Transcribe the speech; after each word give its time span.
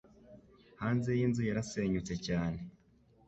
Hanze 0.81 1.09
yinzu 1.19 1.41
yarasenyutse 1.49 2.13
cyane 2.27 2.59